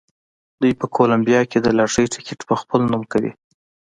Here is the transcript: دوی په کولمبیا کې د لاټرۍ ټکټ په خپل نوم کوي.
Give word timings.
دوی 0.61 0.73
په 0.79 0.85
کولمبیا 0.95 1.41
کې 1.49 1.57
د 1.61 1.67
لاټرۍ 1.77 2.05
ټکټ 2.13 2.39
په 2.49 2.55
خپل 2.61 2.79
نوم 2.91 3.03
کوي. 3.11 3.31